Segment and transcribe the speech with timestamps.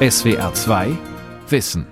[0.00, 0.96] SWR 2
[1.48, 1.84] Wissen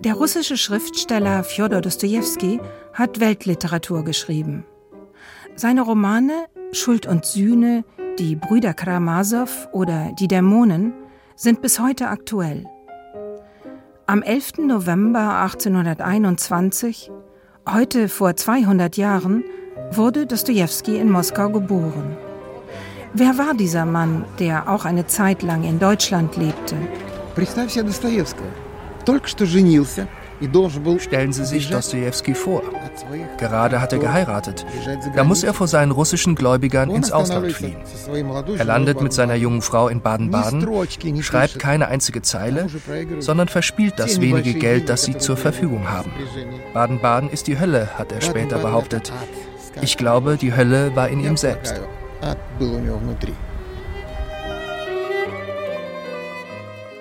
[0.00, 2.60] Der russische Schriftsteller Fjodor Dostojewski
[2.94, 4.64] hat Weltliteratur geschrieben.
[5.54, 7.84] Seine Romane Schuld und Sühne,
[8.18, 10.92] Die Brüder Karamasow oder Die Dämonen
[11.36, 12.66] sind bis heute aktuell.
[14.08, 14.66] Am 11.
[14.66, 17.12] November 1821,
[17.70, 19.44] heute vor 200 Jahren,
[19.96, 22.16] wurde Dostoevsky in Moskau geboren.
[23.14, 26.76] Wer war dieser Mann, der auch eine Zeit lang in Deutschland lebte?
[30.98, 32.62] Stellen Sie sich Dostoevsky vor.
[33.38, 34.66] Gerade hat er geheiratet.
[35.14, 37.76] Da muss er vor seinen russischen Gläubigern ins Ausland fliehen.
[38.58, 40.66] Er landet mit seiner jungen Frau in Baden-Baden,
[41.22, 42.66] schreibt keine einzige Zeile,
[43.20, 46.10] sondern verspielt das wenige Geld, das sie zur Verfügung haben.
[46.74, 49.12] Baden-Baden ist die Hölle, hat er später behauptet.
[49.81, 51.81] Ich glaube, die Hölle war in ihm selbst.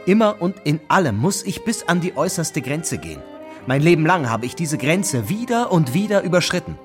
[0.06, 3.22] Immer und in allem muss ich bis an die äußerste Grenze gehen.
[3.66, 6.78] Mein Leben lang habe ich diese Grenze wieder und wieder überschritten.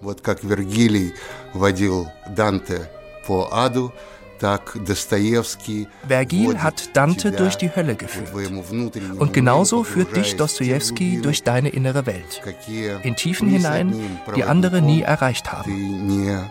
[0.00, 1.12] Вот как Вергилий
[1.52, 2.90] водил Данте
[3.26, 4.13] по аду, так Достоевский
[6.07, 8.31] Vergil hat Dante durch die Hölle geführt.
[9.17, 12.41] Und genauso führt dich Dostoevsky durch deine innere Welt,
[13.03, 16.45] in Tiefen hinein, die andere nie erreicht haben.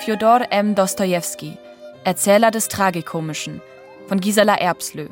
[0.00, 0.74] Fjodor M.
[0.74, 1.58] Dostoevsky,
[2.04, 3.60] Erzähler des Tragikomischen,
[4.08, 5.08] von Gisela Erbslö.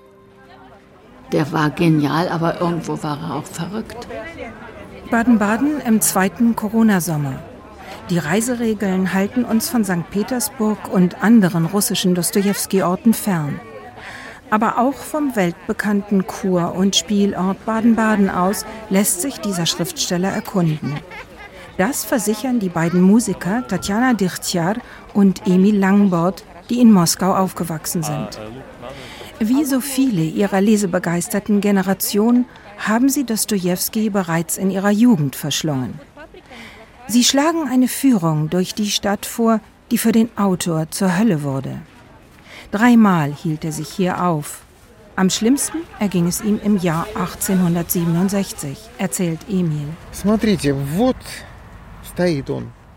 [1.30, 4.08] Der war genial, aber irgendwo war er auch verrückt.
[5.10, 7.38] Baden-Baden im zweiten Corona-Sommer.
[8.10, 10.08] Die Reiseregeln halten uns von St.
[10.10, 13.60] Petersburg und anderen russischen Dostojewski-Orten fern.
[14.48, 20.94] Aber auch vom weltbekannten Kur- und Spielort Baden-Baden aus lässt sich dieser Schriftsteller erkunden.
[21.76, 24.76] Das versichern die beiden Musiker Tatjana Dirtjar
[25.12, 28.40] und Emil Langbord, die in Moskau aufgewachsen sind.
[29.38, 32.46] Wie so viele ihrer lesebegeisterten Generation
[32.78, 36.00] haben sie Dostojewski bereits in ihrer Jugend verschlungen.
[37.10, 39.60] Sie schlagen eine Führung durch die Stadt vor,
[39.90, 41.80] die für den Autor zur Hölle wurde.
[42.70, 44.60] Dreimal hielt er sich hier auf.
[45.16, 49.88] Am schlimmsten erging es ihm im Jahr 1867, erzählt Emil.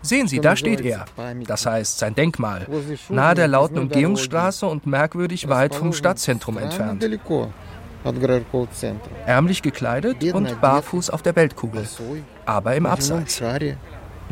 [0.02, 1.06] Sehen Sie, da steht er.
[1.46, 2.66] Das heißt, sein Denkmal.
[3.08, 7.02] Nahe der lauten Umgehungsstraße und merkwürdig weit vom Stadtzentrum entfernt.
[9.26, 11.88] Ärmlich gekleidet und barfuß auf der Weltkugel,
[12.44, 13.40] aber im Abseits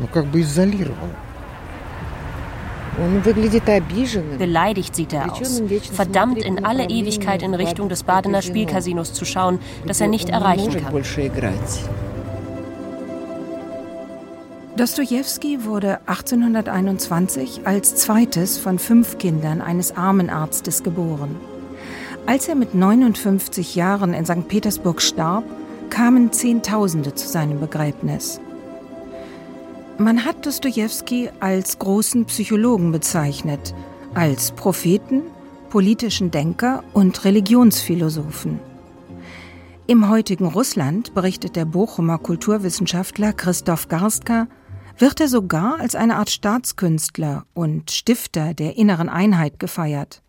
[0.00, 1.10] ну как бы изолирован.
[2.98, 4.38] Он выглядит обиженным.
[4.38, 5.62] Beleidigt sieht er aus.
[5.92, 10.66] Verdammt, in alle Ewigkeit in Richtung des Badener Spielcasinos zu schauen, das er nicht erreichen
[10.66, 10.92] может kann.
[10.92, 11.80] больше играть.
[14.78, 21.36] Dostojewski wurde 1821 als zweites von fünf Kindern eines Armenarztes geboren.
[22.26, 24.48] Als er mit 59 Jahren in St.
[24.48, 25.44] Petersburg starb,
[25.90, 28.40] kamen Zehntausende zu seinem Begräbnis.
[30.01, 33.75] Man hat Dostojewski als großen Psychologen bezeichnet,
[34.15, 35.21] als Propheten,
[35.69, 38.59] politischen Denker und Religionsphilosophen.
[39.85, 44.47] Im heutigen Russland, berichtet der Bochumer Kulturwissenschaftler Christoph Garstka,
[44.97, 50.23] wird er sogar als eine Art Staatskünstler und Stifter der inneren Einheit gefeiert.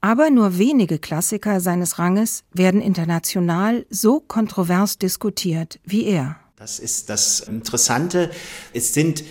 [0.00, 6.41] Aber nur wenige Klassiker seines Ranges werden international so kontrovers diskutiert wie er.
[6.62, 8.30] Das ist das Interessante.
[8.72, 9.24] Es sind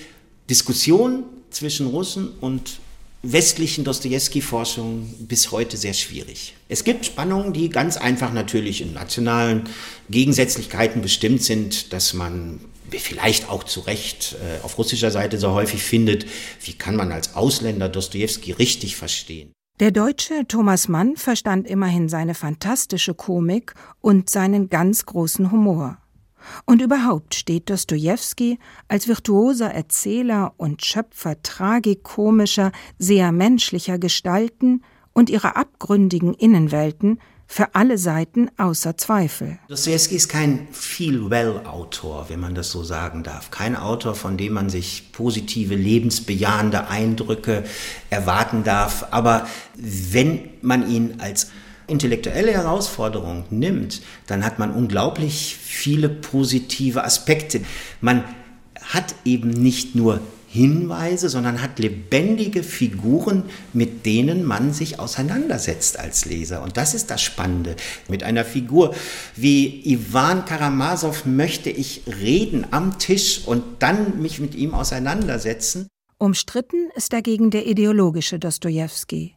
[0.50, 2.82] Diskussionen zwischen Russen und
[3.24, 6.56] westlichen Dostoevsky-Forschungen bis heute sehr schwierig.
[6.68, 9.64] Es gibt Spannungen, die ganz einfach natürlich in nationalen
[10.10, 12.60] Gegensätzlichkeiten bestimmt sind, dass man
[12.90, 16.26] vielleicht auch zu Recht äh, auf russischer Seite so häufig findet,
[16.66, 19.54] wie kann man als Ausländer Dostoevsky richtig verstehen.
[19.80, 26.01] Der Deutsche Thomas Mann verstand immerhin seine fantastische Komik und seinen ganz großen Humor.
[26.66, 34.84] Und überhaupt steht Dostojewski als virtuoser Erzähler und Schöpfer tragikomischer, sehr menschlicher Gestalten
[35.14, 37.20] und ihrer abgründigen Innenwelten
[37.52, 39.60] für alle Seiten außer Zweifel.
[39.68, 43.52] Dostoevsky ist kein Feel-Well-Autor, wenn man das so sagen darf.
[43.52, 47.66] Kein Autor, von dem man sich positive, lebensbejahende Eindrücke
[48.10, 49.08] erwarten darf.
[49.12, 51.52] Aber wenn man ihn als
[51.92, 57.62] intellektuelle Herausforderung nimmt, dann hat man unglaublich viele positive Aspekte.
[58.00, 58.24] Man
[58.82, 60.22] hat eben nicht nur
[60.52, 66.62] Hinweise, sondern hat lebendige Figuren, mit denen man sich auseinandersetzt als Leser.
[66.62, 67.78] Und das ist das Spannende.
[68.10, 68.94] Mit einer Figur
[69.38, 75.88] wie Ivan Karamasow möchte ich reden am Tisch und dann mich mit ihm auseinandersetzen.
[76.18, 79.36] Umstritten ist dagegen der ideologische Dostoevsky.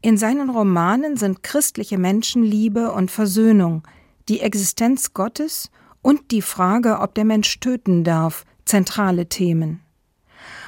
[0.00, 3.82] In seinen Romanen sind christliche Menschenliebe und Versöhnung,
[4.28, 5.70] die Existenz Gottes
[6.02, 9.80] und die Frage, ob der Mensch töten darf, zentrale Themen.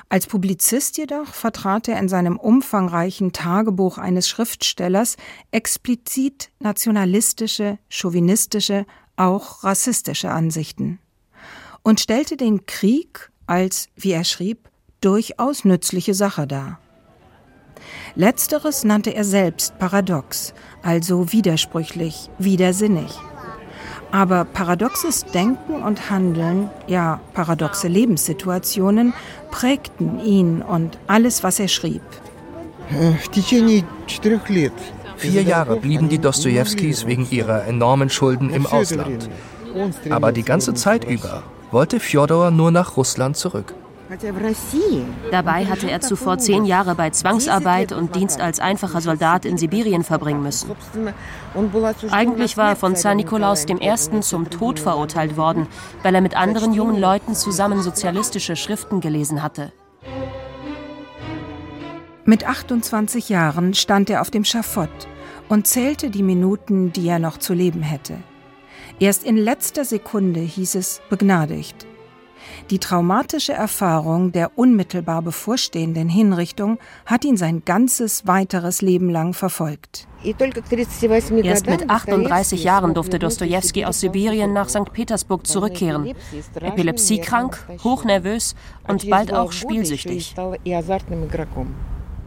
[0.08, 5.17] Als Publizist jedoch vertrat er in seinem umfangreichen Tagebuch eines Schriftstellers
[5.50, 8.87] explizit nationalistische, chauvinistische,
[9.17, 11.00] auch rassistische Ansichten
[11.82, 14.69] und stellte den Krieg als, wie er schrieb,
[15.00, 16.81] durchaus nützliche Sache dar.
[18.14, 23.10] Letzteres nannte er selbst paradox, also widersprüchlich, widersinnig.
[24.12, 29.12] Aber paradoxes Denken und Handeln, ja paradoxe Lebenssituationen,
[29.50, 32.02] prägten ihn und alles, was er schrieb.
[35.16, 39.28] Vier Jahre blieben die Dostojewskis wegen ihrer enormen Schulden im Ausland.
[40.10, 43.75] Aber die ganze Zeit über wollte Fjodor nur nach Russland zurück.
[45.31, 50.05] Dabei hatte er zuvor zehn Jahre bei Zwangsarbeit und Dienst als einfacher Soldat in Sibirien
[50.05, 50.70] verbringen müssen.
[52.11, 54.20] Eigentlich war er von Zar Nikolaus I.
[54.20, 55.67] zum Tod verurteilt worden,
[56.03, 59.73] weil er mit anderen jungen Leuten zusammen sozialistische Schriften gelesen hatte.
[62.25, 65.08] Mit 28 Jahren stand er auf dem Schafott
[65.49, 68.19] und zählte die Minuten, die er noch zu leben hätte.
[68.99, 71.85] Erst in letzter Sekunde hieß es begnadigt.
[72.70, 80.08] Die traumatische Erfahrung der unmittelbar bevorstehenden Hinrichtung hat ihn sein ganzes weiteres Leben lang verfolgt.
[80.24, 84.92] Erst mit 38 Jahren durfte Dostoevsky aus Sibirien nach St.
[84.92, 86.16] Petersburg zurückkehren.
[86.60, 88.56] Epilepsiekrank, hochnervös
[88.88, 90.34] und bald auch spielsüchtig.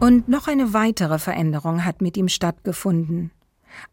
[0.00, 3.30] Und noch eine weitere Veränderung hat mit ihm stattgefunden.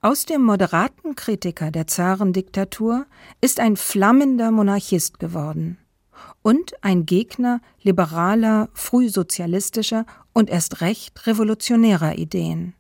[0.02, 3.06] Aus dem moderaten Kritiker der Zarendiktatur
[3.42, 5.78] ist ein flammender Monarchist geworden
[6.42, 12.74] und ein Gegner liberaler, frühsozialistischer und erst recht revolutionärer Ideen.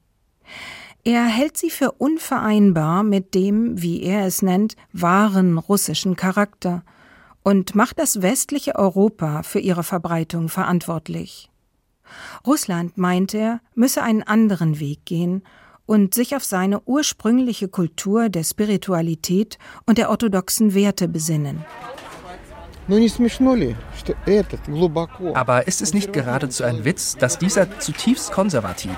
[1.04, 6.84] Er hält sie für unvereinbar mit dem, wie er es nennt, wahren russischen Charakter
[7.44, 11.50] und macht das westliche Europa für ihre Verbreitung verantwortlich.
[12.46, 15.44] Russland, meint er, müsse einen anderen Weg gehen
[15.86, 21.66] und sich auf seine ursprüngliche Kultur der Spiritualität und der orthodoxen Werte besinnen.
[25.34, 28.96] Aber ist es nicht geradezu ein Witz, dass dieser zutiefst konservative,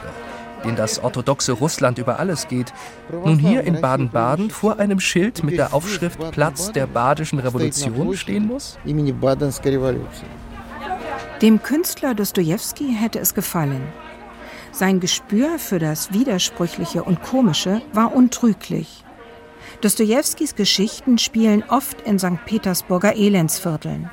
[0.63, 2.71] den das orthodoxe Russland über alles geht,
[3.11, 8.45] nun hier in Baden-Baden vor einem Schild mit der Aufschrift Platz der Badischen Revolution stehen
[8.45, 8.77] muss?
[11.41, 13.81] Dem Künstler Dostoevsky hätte es gefallen.
[14.71, 19.03] Sein Gespür für das Widersprüchliche und Komische war untrüglich.
[19.81, 22.45] Dostojewskis Geschichten spielen oft in St.
[22.45, 24.09] Petersburger Elendsvierteln.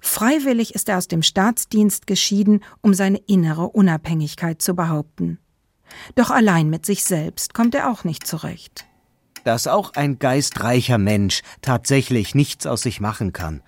[0.00, 5.38] Freiwillig ist er aus dem Staatsdienst geschieden, um seine innere Unabhängigkeit zu behaupten.
[6.16, 8.84] Doch allein mit sich selbst kommt er auch nicht zurecht.
[9.44, 13.62] Dass auch ein geistreicher Mensch tatsächlich nichts aus sich machen kann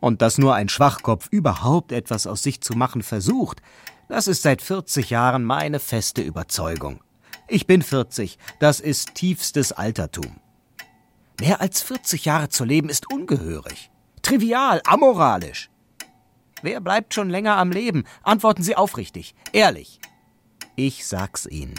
[0.00, 3.62] und dass nur ein Schwachkopf überhaupt etwas aus sich zu machen versucht,
[4.08, 7.00] das ist seit 40 Jahren meine feste Überzeugung.
[7.46, 8.38] Ich bin 40.
[8.58, 10.40] Das ist tiefstes Altertum.
[11.40, 13.90] Mehr als 40 Jahre zu leben ist ungehörig.
[14.22, 15.68] Trivial, amoralisch.
[16.62, 18.04] Wer bleibt schon länger am Leben?
[18.22, 20.00] Antworten Sie aufrichtig, ehrlich.
[20.76, 21.74] Ich sag's Ihnen.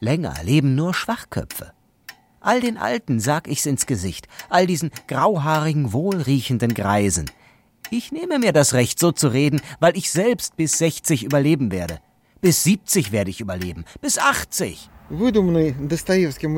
[0.00, 1.72] Länger leben nur Schwachköpfe.
[2.40, 7.30] All den Alten sag ich's ins Gesicht, all diesen grauhaarigen, wohlriechenden Greisen.
[7.90, 12.00] Ich nehme mir das Recht, so zu reden, weil ich selbst bis 60 überleben werde.
[12.40, 13.84] Bis 70 werde ich überleben.
[14.00, 14.90] Bis 80.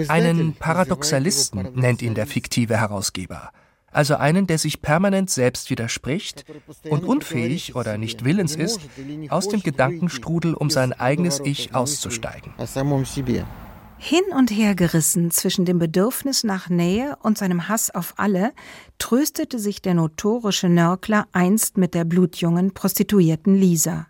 [0.09, 3.51] Einen Paradoxalisten nennt ihn der fiktive Herausgeber.
[3.93, 6.45] Also einen, der sich permanent selbst widerspricht
[6.89, 8.81] und unfähig oder nicht willens ist,
[9.31, 12.53] aus dem Gedankenstrudel um sein eigenes Ich auszusteigen.
[14.03, 18.53] Hin und her gerissen zwischen dem Bedürfnis nach Nähe und seinem Hass auf alle,
[18.99, 24.07] tröstete sich der notorische Nörgler einst mit der blutjungen Prostituierten Lisa.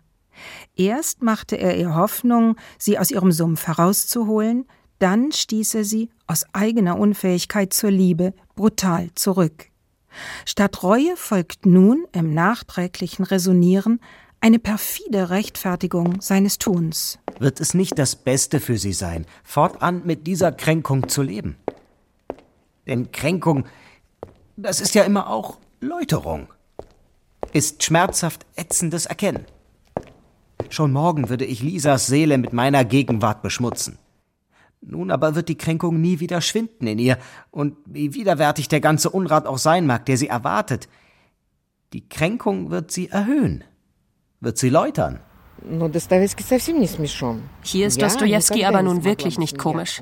[0.75, 4.65] Erst machte er ihr Hoffnung, sie aus ihrem Sumpf herauszuholen,
[4.99, 9.67] dann stieß er sie aus eigener Unfähigkeit zur Liebe brutal zurück.
[10.45, 13.99] Statt Reue folgt nun im nachträglichen Resonieren
[14.41, 17.19] eine perfide Rechtfertigung seines Tuns.
[17.39, 21.57] Wird es nicht das Beste für sie sein, fortan mit dieser Kränkung zu leben?
[22.87, 23.65] Denn Kränkung,
[24.57, 26.47] das ist ja immer auch Läuterung,
[27.53, 29.45] ist schmerzhaft ätzendes Erkennen.
[30.69, 33.97] Schon morgen würde ich Lisas Seele mit meiner Gegenwart beschmutzen.
[34.81, 37.17] Nun aber wird die Kränkung nie wieder schwinden in ihr,
[37.51, 40.89] und wie widerwärtig der ganze Unrat auch sein mag, der sie erwartet,
[41.93, 43.63] die Kränkung wird sie erhöhen,
[44.39, 45.19] wird sie läutern.
[47.63, 50.01] Hier ist Dostoevsky aber nun wirklich nicht komisch.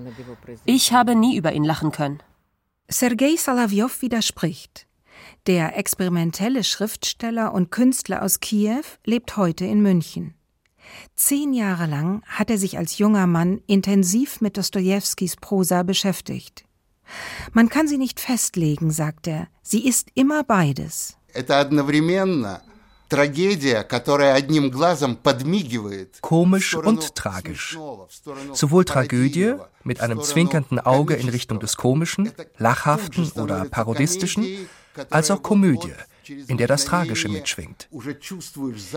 [0.66, 2.20] Ich habe nie über ihn lachen können.
[2.88, 4.88] Sergei Salavjov widerspricht.
[5.48, 10.34] Der experimentelle Schriftsteller und Künstler aus Kiew lebt heute in München.
[11.16, 16.64] Zehn Jahre lang hat er sich als junger Mann intensiv mit Dostojewskis Prosa beschäftigt.
[17.54, 19.48] Man kann sie nicht festlegen, sagt er.
[19.62, 21.18] Sie ist immer beides.
[26.22, 27.78] Komisch und tragisch.
[28.54, 34.70] Sowohl Tragödie mit einem zwinkernden Auge in Richtung des Komischen, Lachhaften oder Parodistischen,
[35.10, 35.94] als auch Komödie,
[36.29, 37.89] in der das Tragische mitschwingt.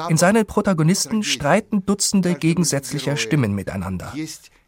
[0.10, 4.14] In seinen Protagonisten streiten Dutzende gegensätzlicher Stimmen miteinander.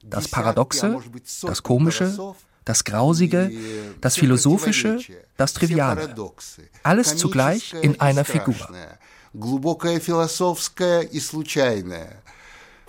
[0.03, 1.00] Das Paradoxe,
[1.41, 3.51] das Komische, das Grausige,
[4.01, 5.00] das Philosophische,
[5.38, 6.15] das Triviale.
[6.83, 8.55] Alles zugleich in einer Figur.
[9.33, 12.21] глубокое философское и случайное.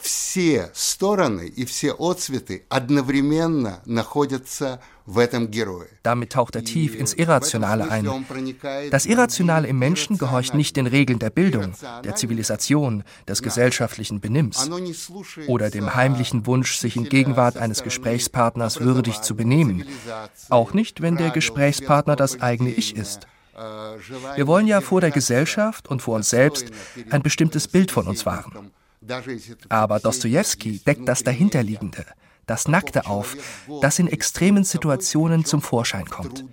[0.04, 4.80] Все стороны и все отцветы одновременно находятся
[6.02, 8.08] damit taucht er tief ins Irrationale ein.
[8.90, 11.72] Das Irrationale im Menschen gehorcht nicht den Regeln der Bildung,
[12.04, 14.70] der Zivilisation, des gesellschaftlichen Benimms
[15.48, 19.84] oder dem heimlichen Wunsch, sich in Gegenwart eines Gesprächspartners würdig zu benehmen.
[20.48, 23.26] Auch nicht, wenn der Gesprächspartner das eigene Ich ist.
[24.36, 26.66] Wir wollen ja vor der Gesellschaft und vor uns selbst
[27.10, 28.70] ein bestimmtes Bild von uns wahren.
[29.69, 32.05] Aber Dostoevsky deckt das Dahinterliegende,
[32.45, 33.35] das Nackte auf,
[33.81, 36.45] das in extremen Situationen zum Vorschein kommt.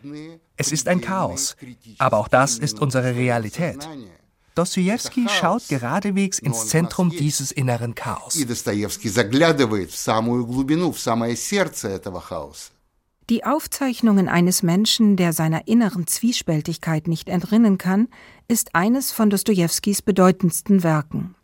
[0.57, 1.57] Es ist ein Chaos,
[1.99, 3.89] aber auch das ist unsere Realität.
[4.55, 8.39] Dostoevsky schaut geradewegs ins Zentrum dieses inneren Chaos.
[13.31, 18.09] Die Aufzeichnungen eines Menschen, der seiner inneren Zwiespältigkeit nicht entrinnen kann,
[18.47, 21.35] ist eines von Dostojewskis bedeutendsten Werken.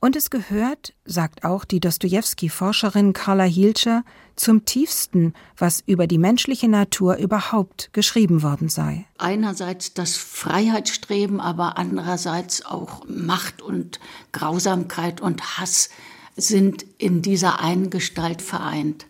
[0.00, 4.04] Und es gehört, sagt auch die Dostojewski-Forscherin Carla Hielscher,
[4.36, 9.06] zum tiefsten, was über die menschliche Natur überhaupt geschrieben worden sei.
[9.18, 13.98] Einerseits das Freiheitsstreben, aber andererseits auch Macht und
[14.32, 15.88] Grausamkeit und Hass
[16.36, 19.06] sind in dieser einen Gestalt vereint.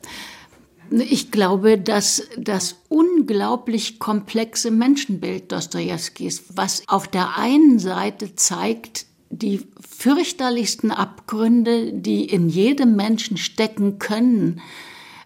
[0.91, 9.67] Ich glaube, dass das unglaublich komplexe Menschenbild Dostojewskis, was auf der einen Seite zeigt, die
[9.81, 14.61] fürchterlichsten Abgründe, die in jedem Menschen stecken können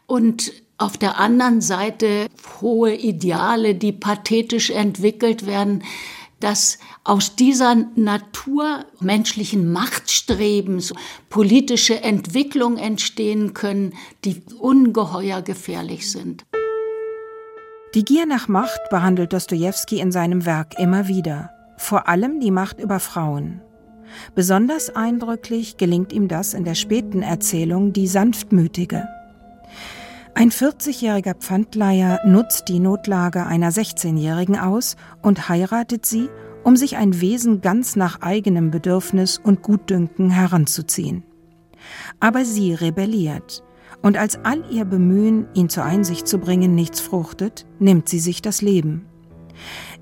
[0.06, 2.26] und auf der anderen Seite
[2.60, 5.84] hohe Ideale, die pathetisch entwickelt werden,
[6.40, 10.94] dass aus dieser Natur menschlichen Machtstrebens
[11.28, 13.92] politische Entwicklungen entstehen können,
[14.24, 16.46] die ungeheuer gefährlich sind.
[17.94, 22.80] Die Gier nach Macht behandelt Dostoevsky in seinem Werk immer wieder, vor allem die Macht
[22.80, 23.60] über Frauen.
[24.34, 29.08] Besonders eindrücklich gelingt ihm das in der späten Erzählung Die Sanftmütige.
[30.34, 36.28] Ein 40-jähriger Pfandleiher nutzt die Notlage einer 16-Jährigen aus und heiratet sie,
[36.62, 41.24] um sich ein Wesen ganz nach eigenem Bedürfnis und Gutdünken heranzuziehen.
[42.20, 43.62] Aber sie rebelliert,
[44.02, 48.40] und als all ihr Bemühen, ihn zur Einsicht zu bringen, nichts fruchtet, nimmt sie sich
[48.40, 49.06] das Leben.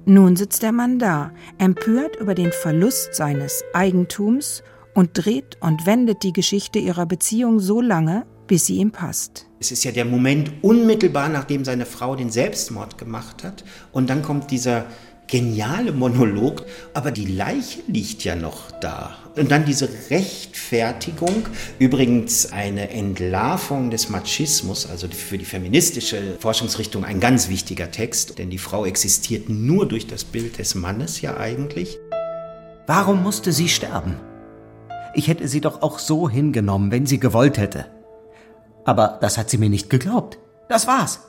[0.08, 4.62] Nun sitzt der Mann da, empört über den Verlust seines Eigentums
[4.94, 9.44] und dreht und wendet die Geschichte ihrer Beziehung so lange, bis sie ihm passt.
[9.60, 13.64] Es ist ja der Moment unmittelbar, nachdem seine Frau den Selbstmord gemacht hat.
[13.92, 14.86] Und dann kommt dieser
[15.28, 19.16] geniale Monolog, aber die Leiche liegt ja noch da.
[19.36, 21.46] Und dann diese Rechtfertigung,
[21.78, 28.50] übrigens eine Entlarvung des Machismus, also für die feministische Forschungsrichtung ein ganz wichtiger Text, denn
[28.50, 31.98] die Frau existiert nur durch das Bild des Mannes ja eigentlich.
[32.86, 34.16] Warum musste sie sterben?
[35.14, 37.86] Ich hätte sie doch auch so hingenommen, wenn sie gewollt hätte.
[38.84, 40.38] Aber das hat sie mir nicht geglaubt.
[40.68, 41.20] Das war's.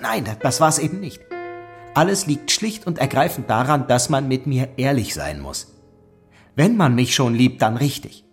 [0.00, 1.20] Nein, das war's eben nicht.
[1.94, 5.68] Alles liegt schlicht und ergreifend daran, dass man mit mir ehrlich sein muss.
[6.56, 8.24] Wenn man mich schon liebt, dann richtig.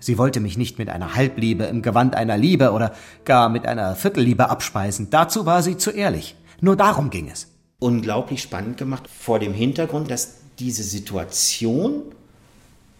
[0.00, 2.94] Sie wollte mich nicht mit einer Halbliebe im Gewand einer Liebe oder
[3.24, 5.08] gar mit einer Viertelliebe abspeisen.
[5.10, 6.36] Dazu war sie zu ehrlich.
[6.60, 7.48] Nur darum ging es.
[7.78, 12.02] Unglaublich spannend gemacht vor dem Hintergrund, dass diese Situation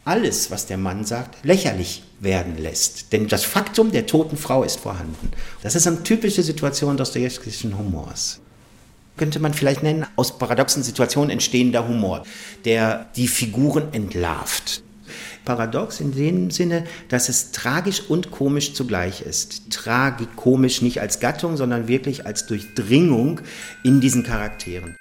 [0.04, 3.12] alles, was der Mann sagt, lächerlich werden lässt.
[3.12, 5.30] Denn das Faktum der toten Frau ist vorhanden.
[5.62, 8.41] Das ist eine typische Situation Dostojewskischen Humors
[9.16, 12.24] könnte man vielleicht nennen, aus paradoxen Situationen entstehender Humor,
[12.64, 14.82] der die Figuren entlarvt.
[15.44, 19.70] Paradox in dem Sinne, dass es tragisch und komisch zugleich ist.
[19.70, 23.40] Tragikomisch nicht als Gattung, sondern wirklich als Durchdringung
[23.82, 24.96] in diesen Charakteren.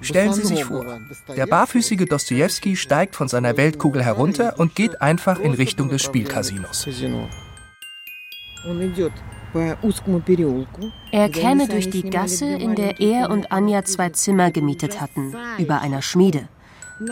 [0.00, 1.00] Stellen Sie sich vor,
[1.36, 6.86] der barfüßige Dostoevsky steigt von seiner Weltkugel herunter und geht einfach in Richtung des Spielcasinos.
[9.54, 15.80] Er käme durch die Gasse, in der er und Anja zwei Zimmer gemietet hatten, über
[15.80, 16.48] einer Schmiede.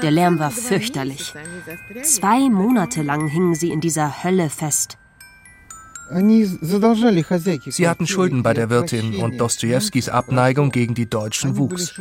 [0.03, 1.35] Der Lärm war fürchterlich.
[2.03, 4.97] Zwei Monate lang hingen sie in dieser Hölle fest.
[7.69, 11.95] Sie hatten Schulden bei der Wirtin und Dostojewskis Abneigung gegen die Deutschen wuchs.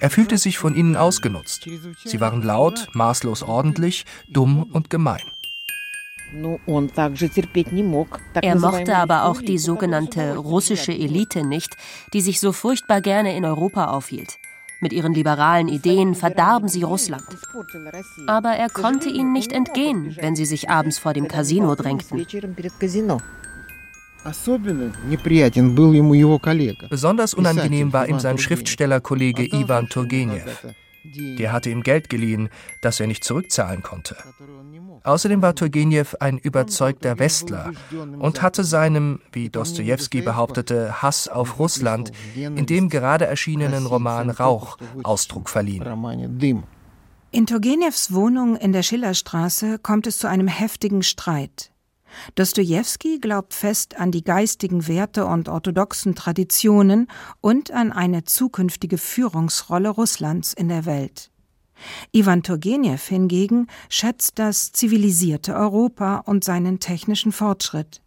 [0.00, 1.68] Er fühlte sich von ihnen ausgenutzt.
[2.04, 5.22] Sie waren laut, maßlos ordentlich, dumm und gemein.
[8.42, 11.76] Er mochte aber auch die sogenannte russische Elite nicht,
[12.12, 14.38] die sich so furchtbar gerne in Europa aufhielt.
[14.80, 17.24] Mit ihren liberalen Ideen verdarben sie Russland.
[18.26, 22.24] Aber er konnte ihnen nicht entgehen, wenn sie sich abends vor dem Casino drängten.
[26.90, 30.44] Besonders unangenehm war ihm sein Schriftstellerkollege Ivan Turgenev.
[31.04, 32.48] Der hatte ihm Geld geliehen,
[32.82, 34.16] das er nicht zurückzahlen konnte.
[35.04, 37.72] Außerdem war Turgenev ein überzeugter Westler
[38.18, 44.76] und hatte seinem, wie Dostoevsky behauptete, Hass auf Russland in dem gerade erschienenen Roman Rauch
[45.02, 45.84] Ausdruck verliehen.
[47.30, 51.70] In Turgenevs Wohnung in der Schillerstraße kommt es zu einem heftigen Streit.
[52.34, 57.08] Dostojewski glaubt fest an die geistigen Werte und orthodoxen Traditionen
[57.40, 61.30] und an eine zukünftige Führungsrolle Russlands in der Welt.
[62.12, 68.02] Iwan Turgenev hingegen schätzt das zivilisierte Europa und seinen technischen Fortschritt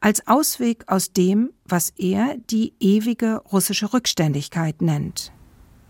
[0.00, 5.32] als Ausweg aus dem, was er die ewige russische Rückständigkeit nennt.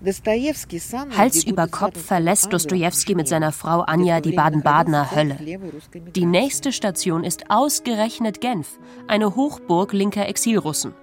[0.03, 5.39] Hals über Kopf verlässt Dostojewski mit seiner Frau Anja die Baden-Badener Hölle.
[6.15, 10.95] Die nächste Station ist ausgerechnet Genf, eine Hochburg linker Exilrussen.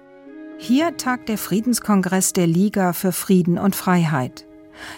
[0.58, 4.46] Hier tagt der Friedenskongress der Liga für Frieden und Freiheit.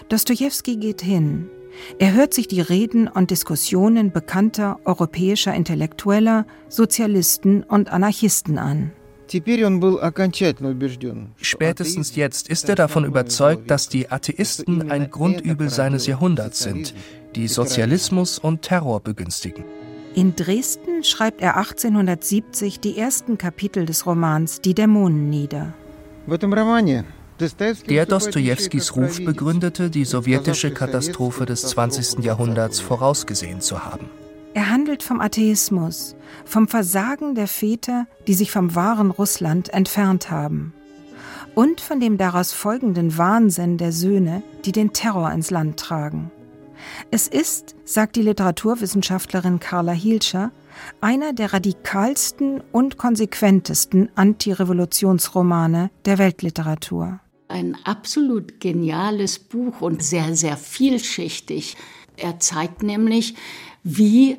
[0.09, 1.51] Dostojewski geht hin.
[1.99, 8.93] Er hört sich die Reden und Diskussionen bekannter europäischer Intellektueller, Sozialisten und Anarchisten an.
[11.41, 16.95] Spätestens jetzt ist er davon überzeugt, dass die Atheisten ein Grundübel seines Jahrhunderts sind,
[17.37, 19.65] die Sozialismus und Terror begünstigen.
[20.15, 25.75] In Dresden schreibt er 1870 die ersten Kapitel des Romans Die Dämonen nieder.
[27.89, 32.25] Der Dostojewskis Ruf begründete, die sowjetische Katastrophe des 20.
[32.25, 34.11] Jahrhunderts vorausgesehen zu haben.
[34.53, 40.73] Er handelt vom Atheismus, vom Versagen der Väter, die sich vom wahren Russland entfernt haben,
[41.55, 46.33] und von dem daraus folgenden Wahnsinn der Söhne, die den Terror ins Land tragen.
[47.11, 50.51] Es ist, sagt die Literaturwissenschaftlerin Carla Hielscher,
[51.01, 57.21] einer der radikalsten und konsequentesten Antirevolutionsromane der Weltliteratur.
[57.49, 61.77] Ein absolut geniales Buch und sehr, sehr vielschichtig.
[62.17, 63.35] Er zeigt nämlich,
[63.83, 64.39] wie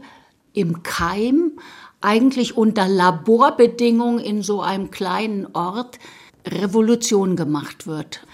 [0.54, 1.54] im Keim
[2.01, 5.99] eigentlich unter Laborbedingungen in so einem kleinen Ort
[6.45, 8.25] Revolution gemacht wird.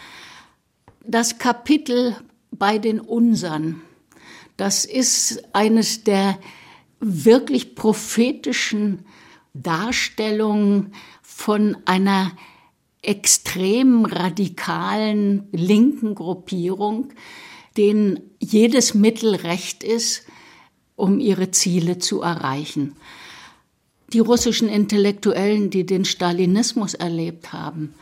[1.05, 2.15] Das Kapitel
[2.51, 3.81] bei den Unsern,
[4.55, 6.39] das ist eines der
[6.99, 9.05] wirklich prophetischen
[9.53, 12.31] Darstellungen von einer
[13.01, 17.09] extrem radikalen linken Gruppierung,
[17.77, 20.25] denen jedes Mittel recht ist,
[20.97, 22.97] um ihre Ziele zu erreichen.
[24.11, 27.93] Die russischen Intellektuellen, die den Stalinismus erlebt haben,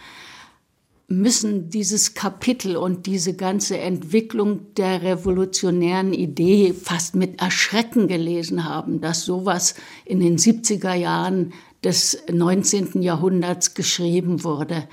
[1.08, 9.02] müssen dieses Kapitel und diese ganze Entwicklung der revolutionären Idee fast mit Erschrecken gelesen haben,
[9.02, 11.54] dass sowas in den 70er Jahren
[11.84, 13.04] des 19.
[13.04, 14.88] Jahrhunderts geschrieben wurde.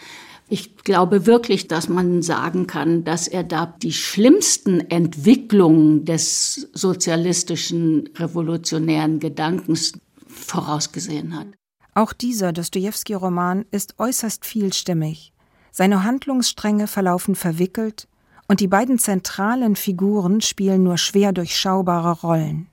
[0.53, 8.11] Ich glaube wirklich, dass man sagen kann, dass er da die schlimmsten Entwicklungen des sozialistischen
[8.19, 9.95] revolutionären Gedankens
[10.27, 11.47] vorausgesehen hat.
[11.95, 15.33] Auch dieser Dostoevsky-Roman ist äußerst vielstimmig.
[15.71, 18.07] Seine Handlungsstränge verlaufen verwickelt
[18.47, 22.69] und die beiden zentralen Figuren spielen nur schwer durchschaubare Rollen.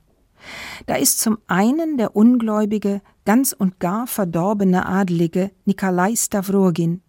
[0.84, 7.00] Da ist zum einen der ungläubige, ganz und gar verdorbene Adlige Nikolai Stavrogin,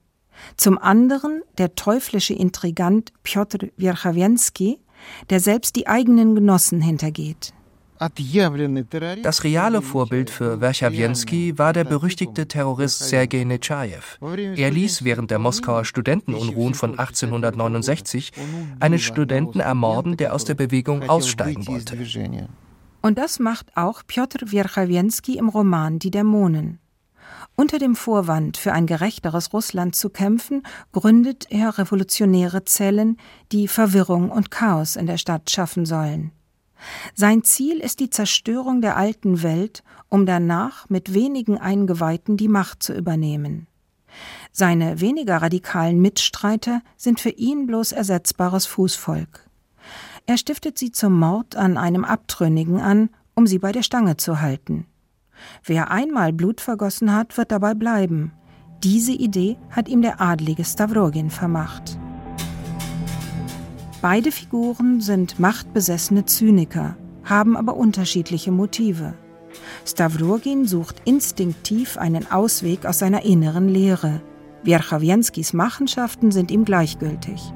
[0.58, 4.80] zum anderen der teuflische Intrigant Piotr Wierchawensky,
[5.30, 7.54] der selbst die eigenen Genossen hintergeht.
[9.22, 14.18] Das reale Vorbild für Werchawjenski war der berüchtigte Terrorist Sergei Nechayev.
[14.56, 18.32] Er ließ während der Moskauer Studentenunruhen von 1869
[18.80, 21.96] einen Studenten ermorden, der aus der Bewegung aussteigen wollte.
[23.04, 26.81] Und das macht auch Piotr Wierchawjenski im Roman Die Dämonen.
[27.56, 33.18] Unter dem Vorwand, für ein gerechteres Russland zu kämpfen, gründet er revolutionäre Zellen,
[33.52, 36.32] die Verwirrung und Chaos in der Stadt schaffen sollen.
[37.14, 42.82] Sein Ziel ist die Zerstörung der alten Welt, um danach mit wenigen Eingeweihten die Macht
[42.82, 43.68] zu übernehmen.
[44.52, 49.48] Seine weniger radikalen Mitstreiter sind für ihn bloß ersetzbares Fußvolk.
[50.26, 54.42] Er stiftet sie zum Mord an einem Abtrünnigen an, um sie bei der Stange zu
[54.42, 54.86] halten.
[55.64, 58.34] Wer einmal Blut vergossen hat, wird dabei bleiben.
[58.84, 61.98] Diese Idee hat ihm der adlige Stavrogin vermacht.
[64.02, 69.14] Beide Figuren sind machtbesessene Zyniker, haben aber unterschiedliche Motive.
[69.86, 74.22] Stavrogin sucht instinktiv einen Ausweg aus seiner inneren Leere.
[74.64, 77.54] Wierchawjenskis Machenschaften sind ihm gleichgültig.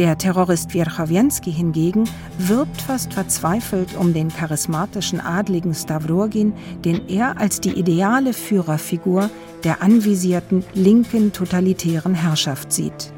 [0.00, 2.08] Der Terrorist Wierchawjenski hingegen
[2.38, 6.54] wirbt fast verzweifelt um den charismatischen Adligen Stavrogin,
[6.86, 9.28] den er als die ideale Führerfigur
[9.62, 13.12] der anvisierten linken totalitären Herrschaft sieht.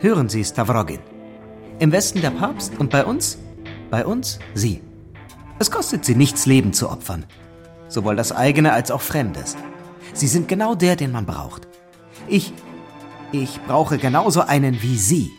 [0.00, 0.98] Hören Sie, Stavrogin.
[1.78, 3.38] Im Westen der Papst und bei uns?
[3.88, 4.80] Bei uns Sie.
[5.60, 7.24] Es kostet Sie nichts, Leben zu opfern.
[7.86, 9.56] Sowohl das eigene als auch Fremdes.
[10.12, 11.68] Sie sind genau der, den man braucht.
[12.26, 12.52] Ich,
[13.30, 15.30] ich brauche genauso einen wie Sie.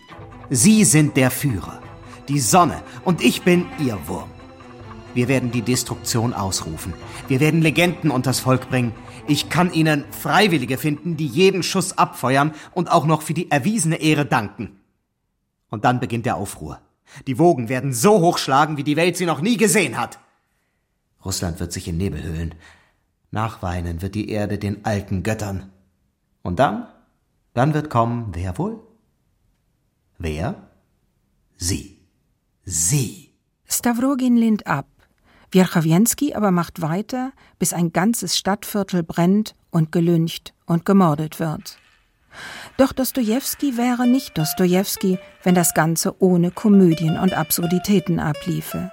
[0.50, 1.82] Sie sind der Führer,
[2.30, 4.30] die Sonne und ich bin Ihr Wurm.
[5.14, 6.94] Wir werden die Destruktion ausrufen.
[7.28, 8.94] Wir werden Legenden unters Volk bringen.
[9.28, 13.98] Ich kann Ihnen Freiwillige finden, die jeden Schuss abfeuern und auch noch für die erwiesene
[13.98, 14.80] Ehre danken.
[15.70, 16.80] Und dann beginnt der Aufruhr.
[17.26, 20.18] Die Wogen werden so hochschlagen, wie die Welt sie noch nie gesehen hat.
[21.26, 22.56] Russland wird sich in Nebel hüllen.
[23.32, 25.74] Nachweinen wird die Erde den alten Göttern.
[26.42, 26.88] Und dann,
[27.54, 28.87] dann wird kommen, wer wohl?
[30.18, 30.56] Wer?
[31.58, 32.00] Sie.
[32.64, 33.34] Sie.
[33.66, 34.88] Stavrogin lehnt ab.
[35.52, 41.78] Wierchawjenski aber macht weiter, bis ein ganzes Stadtviertel brennt und gelyncht und gemordet wird.
[42.78, 48.92] Doch Dostojewski wäre nicht Dostojewski, wenn das Ganze ohne Komödien und Absurditäten abliefe.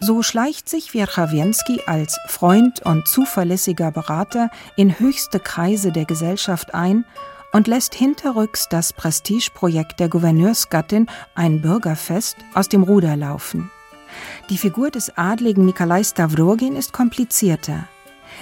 [0.00, 7.04] So schleicht sich Wierchawjenski als Freund und zuverlässiger Berater in höchste Kreise der Gesellschaft ein
[7.52, 13.70] und lässt hinterrücks das Prestigeprojekt der Gouverneursgattin, ein Bürgerfest, aus dem Ruder laufen.
[14.48, 17.88] Die Figur des adligen Nikolai Stavrogin ist komplizierter.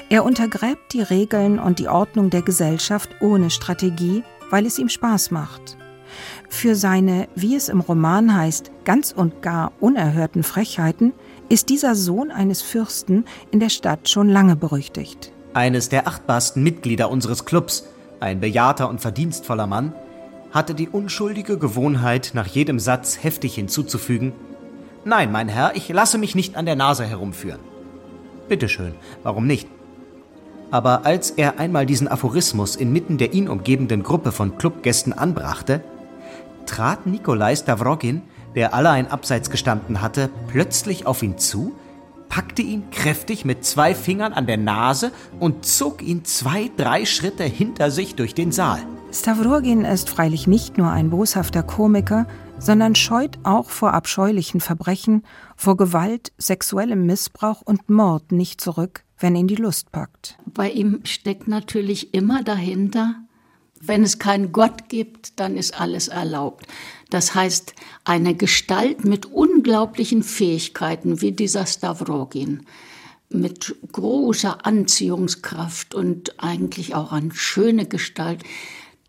[0.08, 5.30] Er untergräbt die Regeln und die Ordnung der Gesellschaft ohne Strategie, weil es ihm Spaß
[5.30, 5.76] macht.
[6.48, 11.12] Für seine, wie es im Roman heißt, ganz und gar unerhörten Frechheiten
[11.48, 15.32] ist dieser Sohn eines Fürsten in der Stadt schon lange berüchtigt.
[15.52, 17.84] Eines der achtbarsten Mitglieder unseres Clubs
[18.20, 19.92] ein bejahrter und verdienstvoller Mann,
[20.50, 24.32] hatte die unschuldige Gewohnheit, nach jedem Satz heftig hinzuzufügen
[25.04, 27.60] Nein, mein Herr, ich lasse mich nicht an der Nase herumführen.
[28.48, 29.68] Bitteschön, warum nicht?
[30.70, 35.82] Aber als er einmal diesen Aphorismus inmitten der ihn umgebenden Gruppe von Clubgästen anbrachte,
[36.66, 38.22] trat Nikolai Stavrogin,
[38.54, 41.72] der allein abseits gestanden hatte, plötzlich auf ihn zu
[42.28, 47.44] packte ihn kräftig mit zwei Fingern an der Nase und zog ihn zwei, drei Schritte
[47.44, 48.80] hinter sich durch den Saal.
[49.12, 52.26] Stavrogin ist freilich nicht nur ein boshafter Komiker,
[52.58, 55.22] sondern scheut auch vor abscheulichen Verbrechen,
[55.56, 60.38] vor Gewalt, sexuellem Missbrauch und Mord nicht zurück, wenn ihn die Lust packt.
[60.46, 63.14] Bei ihm steckt natürlich immer dahinter,
[63.80, 66.66] wenn es keinen Gott gibt, dann ist alles erlaubt.
[67.10, 72.66] Das heißt, eine Gestalt mit unglaublichen Fähigkeiten wie dieser Stavrogin,
[73.30, 78.42] mit großer Anziehungskraft und eigentlich auch eine schöne Gestalt,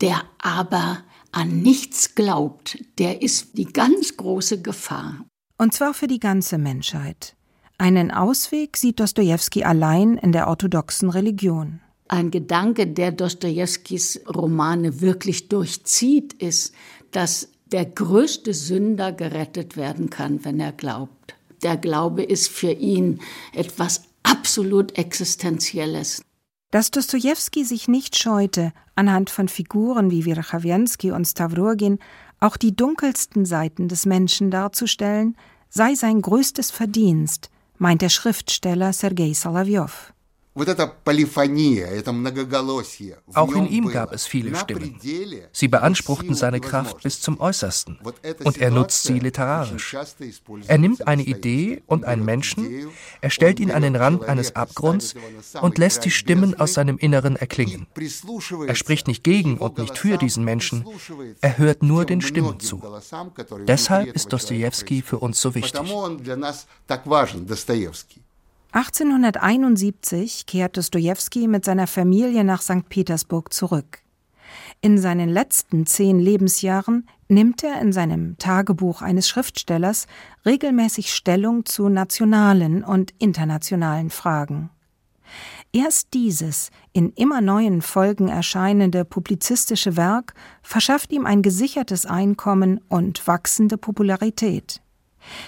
[0.02, 1.00] der aber
[1.32, 5.26] an nichts glaubt, der ist die ganz große Gefahr.
[5.58, 7.36] Und zwar für die ganze Menschheit.
[7.78, 11.82] Einen Ausweg sieht Dostoevsky allein in der orthodoxen Religion.
[12.10, 16.74] Ein Gedanke, der Dostojewskis Romane wirklich durchzieht, ist,
[17.12, 21.36] dass der größte Sünder gerettet werden kann, wenn er glaubt.
[21.62, 23.20] Der Glaube ist für ihn
[23.54, 26.24] etwas absolut Existenzielles.
[26.72, 32.00] Dass Dostojewski sich nicht scheute, anhand von Figuren wie Wierchawienski und Stavrogin
[32.40, 35.38] auch die dunkelsten Seiten des Menschen darzustellen,
[35.70, 40.12] sei sein größtes Verdienst, meint der Schriftsteller Sergei Solowjow.
[43.34, 45.00] Auch in ihm gab es viele Stimmen.
[45.52, 48.00] Sie beanspruchten seine Kraft bis zum Äußersten.
[48.44, 49.96] Und er nutzt sie literarisch.
[50.68, 52.90] Er nimmt eine Idee und einen Menschen,
[53.22, 55.16] er stellt ihn an den Rand eines Abgrunds
[55.62, 57.88] und lässt die Stimmen aus seinem Inneren erklingen.
[58.68, 60.86] Er spricht nicht gegen und nicht für diesen Menschen,
[61.42, 62.82] er hört nur den Stimmen zu.
[63.68, 65.82] Deshalb ist Dostoevsky für uns so wichtig.
[68.72, 72.88] 1871 kehrt Dostojewski mit seiner Familie nach St.
[72.88, 74.04] Petersburg zurück.
[74.82, 80.08] In seinen letzten zehn Lebensjahren nimmt er in seinem Tagebuch eines Schriftstellers
[80.46, 84.70] regelmäßig Stellung zu nationalen und internationalen Fragen.
[85.72, 93.28] Erst dieses in immer neuen Folgen erscheinende publizistische Werk verschafft ihm ein gesichertes Einkommen und
[93.28, 94.82] wachsende Popularität.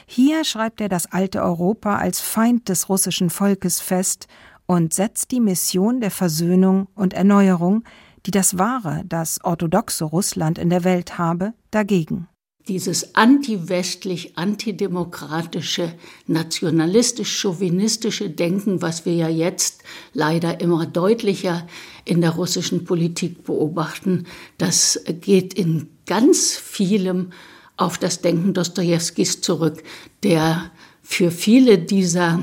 [0.06, 4.28] Hier schreibt er das alte Europa als Feind des russischen Volkes fest
[4.66, 7.84] und setzt die Mission der Versöhnung und Erneuerung,
[8.26, 12.28] die das wahre, das orthodoxe Russland in der Welt habe, dagegen.
[12.68, 15.94] Dieses antiwestlich, antidemokratische,
[16.28, 19.82] nationalistisch-chauvinistische Denken, was wir ja jetzt
[20.14, 21.66] leider immer deutlicher
[22.06, 24.28] in der russischen Politik beobachten,
[24.60, 27.32] das geht in ganz vielem
[27.78, 29.84] auf das Denken Dostojewskis zurück,
[30.24, 32.40] der für viele dieser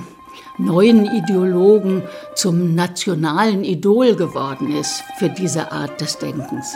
[0.59, 2.03] neuen Ideologen
[2.35, 6.75] zum nationalen Idol geworden ist für diese Art des Denkens.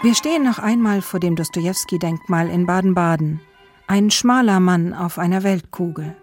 [0.00, 3.40] Wir stehen noch einmal vor dem Dostojewski-Denkmal in Baden-Baden.
[3.88, 6.14] Ein schmaler Mann auf einer Weltkugel.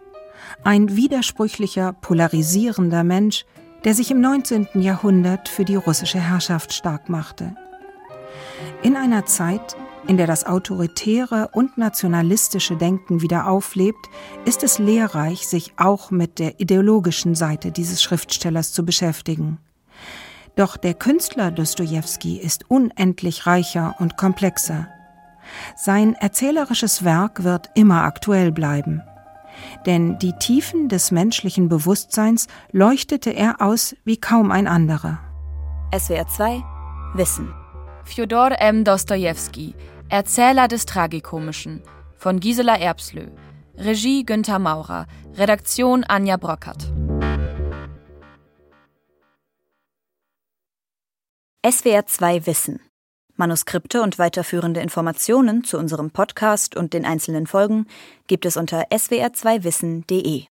[0.64, 3.46] Ein widersprüchlicher, polarisierender Mensch,
[3.84, 4.68] der sich im 19.
[4.76, 7.56] Jahrhundert für die russische Herrschaft stark machte.
[8.82, 9.76] In einer Zeit,
[10.08, 14.10] in der das autoritäre und nationalistische Denken wieder auflebt,
[14.46, 19.60] ist es lehrreich, sich auch mit der ideologischen Seite dieses Schriftstellers zu beschäftigen.
[20.56, 24.88] Doch der Künstler Dostojewski ist unendlich reicher und komplexer.
[25.76, 29.02] Sein erzählerisches Werk wird immer aktuell bleiben.
[29.86, 35.20] Denn die Tiefen des menschlichen Bewusstseins leuchtete er aus wie kaum ein anderer.
[35.98, 36.64] SWR 2
[37.14, 37.54] Wissen
[38.06, 38.84] Fjodor M.
[38.84, 39.74] Dostojewski
[40.10, 41.82] Erzähler des Tragikomischen
[42.16, 43.28] von Gisela Erbslö.
[43.76, 45.08] Regie Günther Maurer.
[45.34, 46.84] Redaktion Anja Brockert.
[51.68, 52.80] SWR 2 Wissen.
[53.36, 57.88] Manuskripte und weiterführende Informationen zu unserem Podcast und den einzelnen Folgen
[58.28, 60.46] gibt es unter swr2wissen.de.